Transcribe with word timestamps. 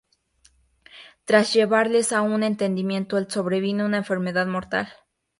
Tras 1.25 1.53
llevarles 1.53 2.11
a 2.11 2.23
un 2.23 2.41
entendimiento, 2.41 3.19
le 3.19 3.29
sobrevino 3.29 3.85
una 3.85 3.97
enfermedad 3.97 4.47
mortal. 4.47 4.89